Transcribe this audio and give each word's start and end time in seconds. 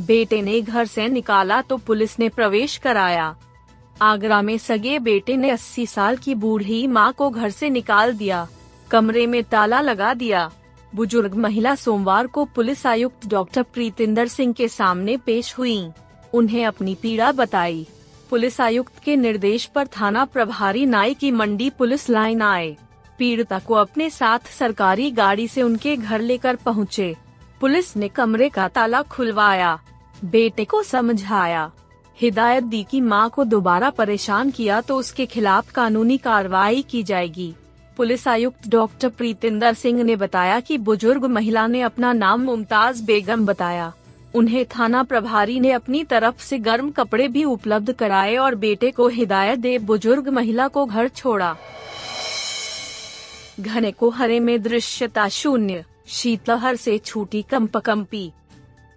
बेटे 0.00 0.42
ने 0.42 0.60
घर 0.60 0.86
से 0.86 1.08
निकाला 1.08 1.62
तो 1.62 1.76
पुलिस 1.76 2.18
ने 2.18 2.28
प्रवेश 2.28 2.76
कराया। 2.76 3.36
आगरा 4.02 4.42
में 4.42 4.58
सगे 4.58 4.98
बेटे 4.98 5.36
ने 5.36 5.50
80 5.50 5.86
साल 5.86 6.16
की 6.16 6.34
बूढ़ी 6.34 6.86
माँ 6.86 7.12
को 7.12 7.30
घर 7.30 7.50
से 7.50 7.70
निकाल 7.70 8.12
दिया। 8.12 8.48
कमरे 8.90 9.26
में 9.26 9.44
ताला 9.44 9.80
लगा 9.80 10.14
दिया। 10.14 10.50
बुज़ुर्ग 10.94 11.34
महिला 11.34 11.74
सोमवार 11.74 12.26
को 12.26 12.44
पुलिस 12.44 12.86
आयुक्त 12.86 13.26
डॉक्टर 13.26 13.62
प्रीतिंदर 13.62 14.28
सिंह 14.28 14.52
के 14.52 14.68
सामने 14.68 15.16
पेश 15.16 15.58
हुई। 15.58 15.90
उन्हें 16.34 16.64
अपनी 16.66 16.94
पीड़ा 16.94 17.32
बताई। 17.32 17.86
पुलिस 18.30 18.60
आयुक्त 18.60 18.98
के 18.98 19.16
निर्देश 19.16 19.64
पर 19.64 19.86
थाना 19.86 20.24
प्रभारी 20.24 20.86
नाई 20.86 21.14
की 21.14 21.30
मंडी 21.30 21.70
पुलिस 21.70 22.10
लाइन 22.10 22.42
आए। 22.42 22.76
पीड़िता 23.18 23.58
को 23.58 23.74
अपने 23.74 24.10
साथ 24.10 24.38
सरकारी 24.58 25.10
गाड़ी 25.10 25.48
से 25.48 25.62
उनके 25.62 25.96
घर 25.96 26.20
लेकर 26.20 26.56
पहुँचे। 26.56 27.16
पुलिस 27.62 27.96
ने 27.96 28.08
कमरे 28.08 28.48
का 28.48 28.66
ताला 28.68 29.00
खुलवाया। 29.02 29.78
बेटे 30.24 30.64
को 30.64 30.82
समझाया। 30.82 31.70
हिदायत 32.18 32.62
दी 32.62 32.82
कि 32.82 33.00
माँ 33.00 33.28
को 33.30 33.44
दोबारा 33.44 33.90
परेशान 33.90 34.50
किया 34.50 34.80
तो 34.80 34.96
उसके 34.96 35.26
खिलाफ 35.26 35.70
कानूनी 35.70 36.16
कार्रवाई 36.18 36.82
की 36.82 37.02
जाएगी। 37.02 37.54
पुलिस 37.96 38.26
आयुक्त 38.28 38.68
डॉक्टर 38.68 39.08
प्रीतिंदर 39.08 39.74
सिंह 39.74 40.02
ने 40.02 40.16
बताया 40.16 40.58
कि 40.60 40.78
बुज़ुर्ग 40.78 41.24
महिला 41.24 41.66
ने 41.66 41.82
अपना 41.82 42.12
नाम 42.12 42.42
मुमताज़ 42.42 43.04
बेगम 43.04 43.46
बताया। 43.46 43.92
उन्हें 44.34 44.64
थाना 44.64 45.02
प्रभारी 45.02 45.60
ने 45.60 45.70
अपनी 45.70 46.04
तरफ़ 46.04 46.42
से 46.42 46.58
गर्म 46.58 46.90
कपड़े 46.90 47.28
भी 47.28 47.44
उपलब्ध 47.44 47.92
कराए 47.92 48.36
और 48.36 48.54
बेटे 48.54 48.90
को 48.90 49.08
हिदायत 49.08 49.58
दे 49.58 49.78
बुज़ुर्ग 49.78 50.28
महिला 50.28 50.68
को 50.68 50.86
घर 50.86 51.08
छोड़ा। 51.08 51.56
घने 53.60 53.92
को 53.92 54.10
हरे 54.10 54.40
में 54.40 54.62
दृश्यता 54.62 55.28
शून्य। 55.28 55.84
शीतलहर 56.06 56.76
से 56.76 56.98
छूटी 56.98 57.42
कंपकंपी। 57.42 58.32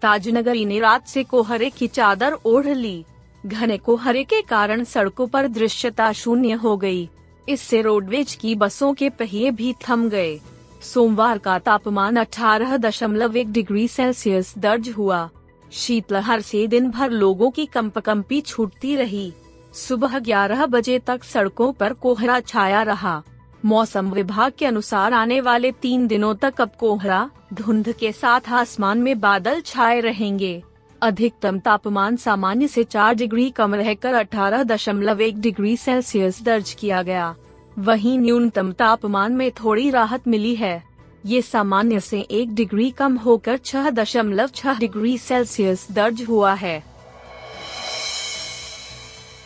ताजनगरी 0.01 0.65
ने 0.65 0.79
रात 0.79 1.07
से 1.07 1.23
कोहरे 1.23 1.69
की 1.69 1.87
चादर 1.87 2.33
ओढ़ 2.45 2.67
ली। 2.67 3.05
घने 3.45 3.77
कोहरे 3.77 4.23
के 4.23 4.41
कारण 4.41 4.83
सड़कों 4.83 5.27
पर 5.27 5.47
दृश्यता 5.47 6.13
शून्य 6.13 6.51
हो 6.51 6.77
गई। 6.77 7.09
इससे 7.49 7.81
रोडवेज़ 7.81 8.37
की 8.37 8.55
बसों 8.55 8.93
के 8.93 9.09
पहिए 9.09 9.51
भी 9.51 9.73
थम 9.89 10.09
गए। 10.09 10.39
सोमवार 10.81 11.37
का 11.37 11.59
तापमान 11.59 12.15
18.1 12.15 13.51
डिग्री 13.51 13.87
सेल्सियस 13.87 14.53
दर्ज 14.57 14.89
हुआ। 14.89 15.29
शीतलहर 15.71 16.41
से 16.41 16.67
दिन 16.67 16.91
भर 16.91 17.09
लोगों 17.09 17.51
की 17.51 17.65
कंपकंपी 17.65 18.41
छूटती 18.41 18.95
रही। 18.95 19.33
सुबह 19.73 20.19
11 20.19 20.65
बजे 20.65 20.99
तक 20.99 21.23
सड़कों 21.23 21.73
पर 21.73 21.93
कोहरा 21.93 22.39
छाया 22.39 22.81
रहा। 22.81 23.23
मौसम 23.65 24.11
विभाग 24.11 24.51
के 24.59 24.65
अनुसार 24.65 25.13
आने 25.13 25.41
वाले 25.41 25.71
तीन 25.71 26.07
दिनों 26.07 26.35
तक 26.35 26.61
अब 26.61 26.71
कोहरा, 26.79 27.29
धुंध 27.53 27.91
के 27.91 28.11
साथ 28.11 28.49
आसमान 28.49 28.97
में 28.97 29.19
बादल 29.19 29.61
छाए 29.61 29.99
रहेंगे। 29.99 30.63
अधिकतम 31.01 31.59
तापमान 31.59 32.15
सामान्य 32.15 32.67
से 32.67 32.83
चार 32.83 33.15
डिग्री 33.15 33.49
कम 33.49 33.75
रहकर 33.75 34.13
18.1 34.13 35.39
डिग्री 35.39 35.77
सेल्सियस 35.77 36.43
दर्ज 36.43 36.73
किया 36.73 37.01
गया। 37.01 37.35
वहीं 37.79 38.19
न्यूनतम 38.19 38.71
तापमान 38.71 39.31
में 39.31 39.51
थोड़ी 39.51 39.89
राहत 39.89 40.27
मिली 40.27 40.55
है। 40.55 40.83
ये 41.25 41.41
सामान्य 41.41 41.99
से 41.99 42.19
एक 42.19 42.53
डिग्री 42.55 42.91
कम 42.91 43.17
होकर 43.17 43.57
6.6 43.57 44.79
डिग्री 44.79 45.17
सेल्सियस 45.17 45.87
दर्ज 45.91 46.21
हुआ 46.23 46.53
है। 46.53 46.83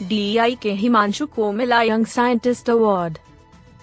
डीआई 0.04 0.58
के 0.62 0.72
हिमांशु 0.72 1.26
को 1.26 1.52
मिला 1.52 1.82
यंग 1.82 2.06
साइंटिस्ट 2.06 2.70
अवार्ड 2.70 3.18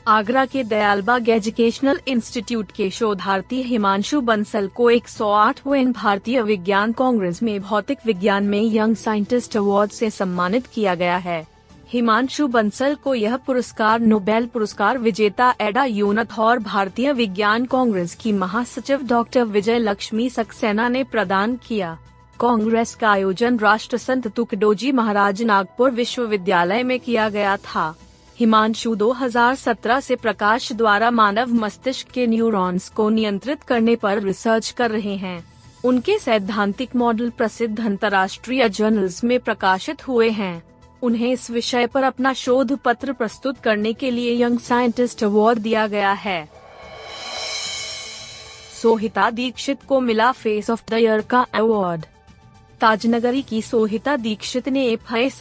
आगरा 0.08 0.44
के 0.46 0.62
दयालबाग 0.64 1.28
एजुकेशनल 1.28 1.98
इंस्टीट्यूट 2.08 2.70
के 2.72 2.88
शोधार्थी 2.90 3.62
हिमांशु 3.62 4.20
बंसल 4.20 4.68
को 4.68 4.90
108वें 4.90 5.92
भारतीय 5.92 6.42
विज्ञान 6.42 6.92
कांग्रेस 6.92 7.42
में 7.42 7.60
भौतिक 7.60 7.98
विज्ञान 8.06 8.44
में 8.44 8.62
यंग 8.74 8.96
साइंटिस्ट 8.96 9.56
अवार्ड 9.56 9.90
से 9.90 10.10
सम्मानित 10.10 10.66
किया 10.66 10.94
गया 10.94 11.16
है। 11.16 11.46
हिमांशु 11.92 12.46
बंसल 12.46 12.94
को 12.94 13.14
यह 13.14 13.36
पुरस्कार 13.36 14.00
नोबेल 14.00 14.46
पुरस्कार 14.46 14.98
विजेता 14.98 15.54
एडा 15.60 15.84
यूनथ 15.84 16.38
और 16.38 16.58
भारतीय 16.58 17.12
विज्ञान 17.12 17.64
कांग्रेस 17.64 18.14
की 18.14 18.32
महासचिव 18.32 19.06
डॉक्टर 19.06 19.44
विजय 19.44 19.78
लक्ष्मी 19.78 20.30
सक्सेना 20.30 20.88
ने 20.88 21.04
प्रदान 21.04 21.58
किया। 21.68 21.98
कांग्रेस 22.40 22.94
का 22.94 23.10
आयोजन 23.10 23.58
राष्ट्र 23.58 23.96
संत 23.96 24.28
तुकडोजी 24.28 24.92
महाराज 24.92 25.42
नागपुर 25.42 25.90
विश्वविद्यालय 25.90 26.82
में 26.82 26.98
किया 27.00 27.28
गया 27.28 27.56
था। 27.56 27.94
हिमांशु 28.38 28.94
2017 28.94 30.00
से 30.00 30.16
प्रकाश 30.16 30.72
द्वारा 30.72 31.10
मानव 31.10 31.54
मस्तिष्क 31.54 32.08
के 32.08 32.26
न्यूरॉन्स 32.26 32.88
को 32.88 33.08
नियंत्रित 33.08 33.62
करने 33.62 33.96
पर 33.96 34.20
रिसर्च 34.22 34.70
कर 34.70 34.90
रहे 34.90 35.16
हैं। 35.16 35.54
उनके 35.84 36.18
सैद्धांतिक 36.18 36.96
मॉडल 36.96 37.30
प्रसिद्ध 37.30 37.80
अंतर्राष्ट्रीय 37.80 38.68
जर्नल्स 38.68 39.24
में 39.24 39.40
प्रकाशित 39.40 40.08
हुए 40.08 40.30
हैं। 40.30 40.62
उन्हें 41.02 41.32
इस 41.32 41.50
विषय 41.50 41.86
पर 41.86 42.02
अपना 42.02 42.32
शोध 42.32 42.78
पत्र 42.84 43.12
प्रस्तुत 43.12 43.58
करने 43.58 43.92
के 43.92 44.10
लिए 44.10 44.44
यंग 44.44 44.58
साइंटिस्ट 44.58 45.24
अवार्ड 45.24 45.58
दिया 45.58 45.86
गया 45.86 46.12
है। 46.12 46.48
सोहिता 48.82 49.30
दीक्षित 49.30 49.78
को 49.88 50.00
मिला 50.00 50.32
फेस 50.32 50.70
ऑफ़ 50.70 50.82
द 50.90 50.94
ईयर 50.94 51.20
का 51.20 51.46
अवार्ड। 51.54 52.06
ताजनगरी 52.80 53.42
की 53.42 53.62
सोहिता 53.62 54.16
दीक्षित 54.16 54.68
ने 54.68 54.84
एफ़ 54.86 55.14
एस 55.16 55.38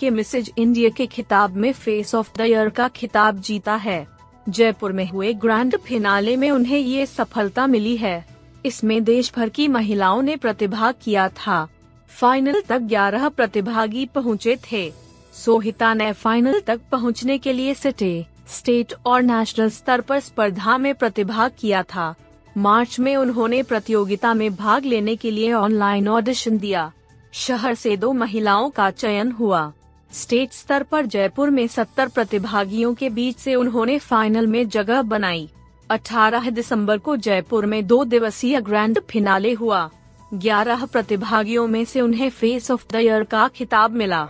के 0.00 0.10
मिसेज 0.10 0.50
इंडिया 0.58 0.88
के 0.88 1.06
खिताब 1.06 1.56
में 1.56 1.72
फेस 1.72 2.14
ऑफ़ 2.14 2.30
द 2.38 2.40
ईयर 2.40 2.68
का 2.68 2.88
खिताब 2.88 3.40
जीता 3.40 3.74
है। 3.74 4.06
जयपुर 4.48 4.92
में 4.92 5.08
हुए 5.08 5.32
ग्रैंड 5.32 5.76
फिनाले 5.76 6.36
में 6.36 6.50
उन्हें 6.50 6.78
ये 6.78 7.06
सफलता 7.06 7.66
मिली 7.66 7.96
है। 7.96 8.26
इसमें 8.66 9.04
देश 9.04 9.32
भर 9.36 9.48
की 9.48 9.68
महिलाओं 9.68 10.22
ने 10.22 10.36
प्रतिभाग 10.36 10.94
किया 11.02 11.28
था। 11.28 11.68
फाइनल 12.08 12.60
तक 12.60 12.78
11 12.78 13.28
प्रतिभागी 13.28 14.06
पहुँचे 14.06 14.58
थे। 14.72 14.92
सोहिता 15.34 15.94
ने 15.94 16.12
फाइनल 16.12 16.60
तक 16.60 16.80
पहुँचने 16.92 17.38
के 17.38 17.52
लिए 17.52 17.74
सिटे, 17.74 18.26
स्टेट 18.48 18.94
और 19.06 19.22
नेशनल 19.22 19.70
स्तर 19.70 20.00
पर 20.00 20.20
स्पर्धा 20.20 20.78
में 20.78 20.94
प्रतिभाग 20.94 21.50
किया 21.58 21.82
था। 21.82 22.14
मार्च 22.56 22.98
में 22.98 23.16
उन्होंने 23.16 23.62
प्रतियोगिता 23.62 24.34
में 24.34 24.54
भाग 24.54 24.84
लेने 24.84 25.16
के 25.16 25.30
लिए 25.30 25.52
ऑनलाइन 25.52 26.08
ऑडिशन 26.08 26.58
दिया। 26.58 26.92
शहर 27.32 27.74
से 27.74 27.96
दो 27.96 28.12
महिलाओं 28.12 28.70
का 28.70 28.90
चयन 28.90 29.30
हुआ। 29.30 29.72
स्टेट 30.12 30.52
स्तर 30.52 30.82
पर 30.82 31.06
जयपुर 31.06 31.50
में 31.50 31.66
सत्तर 31.66 32.08
प्रतिभागियों 32.08 32.94
के 32.94 33.10
बीच 33.10 33.36
से 33.36 33.54
उन्होंने 33.54 33.98
फाइनल 33.98 34.46
में 34.46 34.68
जगह 34.68 35.02
बनाई। 35.02 35.48
18 35.90 36.50
दिसंबर 36.50 36.98
को 36.98 37.16
जयपुर 37.16 37.66
में 37.66 37.86
दो 37.86 38.04
दिवसीय 38.04 38.60
ग्रैंड 38.60 39.00
फिनाले 39.10 39.52
हुआ। 39.52 39.90
11 40.34 40.84
प्रतिभागियों 40.84 41.66
में 41.66 41.84
से 41.84 42.00
उन्हें 42.00 42.30
फेस 42.30 42.70
ऑफ़ 42.70 42.84
द 42.92 42.96
ईयर 42.96 43.24
का 43.24 43.48
खिताब 43.48 43.90
मिला। 43.90 44.28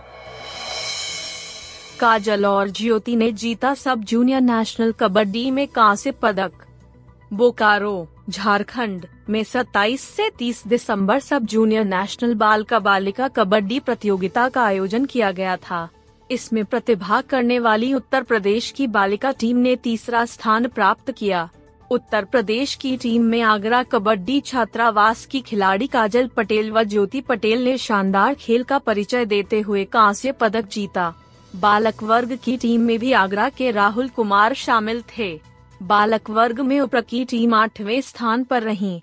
काजल 1.99 2.45
और 2.45 2.69
ज्योति 2.69 3.15
ने 3.15 3.31
जीता 3.31 3.73
सब 3.73 4.03
जूनियर 4.03 4.41
नेशनल 4.41 4.91
कबड्डी 4.91 5.51
में 5.51 5.67
कांस्य 5.67 6.11
पदक। 6.11 6.51
बोकारो, 7.33 8.07
झारखंड 8.29 9.05
में 9.29 9.43
27 9.43 10.01
से 10.01 10.29
30 10.29 10.63
दिसंबर 10.67 11.19
सब 11.19 11.45
जूनियर 11.45 11.85
नेशनल 11.85 12.33
बाल 12.33 12.63
का 12.63 12.79
बालिका 12.79 13.27
कबड्डी 13.27 13.79
प्रतियोगिता 13.79 14.49
का 14.49 14.63
आयोजन 14.63 15.05
किया 15.05 15.31
गया 15.31 15.55
था। 15.57 15.89
इसमें 16.31 16.65
प्रतिभाग 16.65 17.23
करने 17.23 17.59
वाली 17.59 17.93
उत्तर 17.93 18.23
प्रदेश 18.23 18.71
की 18.71 18.87
बालिका 18.87 19.31
टीम 19.31 19.57
ने 19.57 19.75
तीसरा 19.75 20.25
स्थान 20.25 20.67
प्राप्त 20.67 21.11
किया। 21.11 21.49
उत्तर 21.91 22.25
प्रदेश 22.25 22.75
की 22.75 22.97
टीम 22.97 23.23
में 23.23 23.41
आगरा 23.41 23.83
कबड्डी 23.83 24.39
छात्रावास 24.39 25.25
की 25.25 25.41
खिलाड़ी 25.41 25.87
काजल 25.87 26.27
पटेल 26.27 26.71
व 26.71 26.83
ज्योति 26.83 27.21
पटेल 27.21 27.63
ने 27.63 27.77
शानदार 27.77 28.33
खेल 28.33 28.63
का 28.63 28.77
परिचय 28.77 29.25
देते 29.25 29.59
हुए 29.61 29.83
कांस्य 29.85 30.31
पदक 30.31 30.67
जीता। 30.67 31.13
बालक 31.55 32.03
वर्ग 32.03 32.37
की 32.43 32.57
टीम 32.57 32.81
में 32.81 32.99
भी 32.99 33.11
आगरा 33.11 33.49
के 33.49 33.71
राहुल 33.71 34.09
कुमार 34.09 34.53
शामिल 34.53 35.03
थे। 35.17 35.56
बालक 35.83 36.29
वर्ग 36.29 36.59
में 36.59 36.79
उप्र 36.79 37.01
की 37.01 37.25
टीम 37.25 37.53
आठवें 37.53 38.01
स्थान 38.01 38.43
पर 38.43 38.63
रही। 38.63 39.01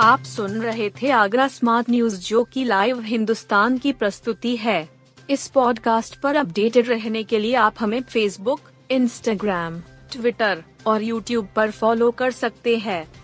आप 0.00 0.22
सुन 0.22 0.60
रहे 0.60 0.90
थे 0.90 1.10
आगरा 1.10 1.48
स्मार्ट 1.48 1.90
न्यूज़, 1.90 2.28
जो 2.28 2.44
की 2.44 2.64
लाइव 2.64 3.00
हिंदुस्तान 3.00 3.78
की 3.78 3.92
प्रस्तुति 3.92 4.56
है। 4.56 4.88
इस 5.30 5.48
पॉडकास्ट 5.48 6.16
पर 6.16 6.36
अपडेटेड 6.36 6.88
रहने 6.88 7.22
के 7.22 7.38
लिए 7.38 7.54
आप 7.54 7.74
हमें 7.78 8.02
फेसबुक 8.02 8.60
इंस्टाग्राम 8.90 9.80
ट्विटर 10.12 10.62
और 10.86 11.02
यूट्यूब 11.02 11.48
पर 11.56 11.70
फॉलो 11.70 12.10
कर 12.10 12.30
सकते 12.30 12.76
हैं। 12.76 13.23